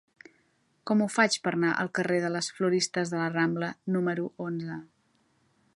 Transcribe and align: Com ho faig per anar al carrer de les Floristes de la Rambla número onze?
Com 0.91 1.03
ho 1.03 1.07
faig 1.15 1.37
per 1.47 1.53
anar 1.57 1.73
al 1.83 1.91
carrer 1.99 2.17
de 2.23 2.33
les 2.37 2.49
Floristes 2.59 3.13
de 3.13 3.19
la 3.23 3.29
Rambla 3.35 3.69
número 3.97 4.25
onze? 4.49 4.79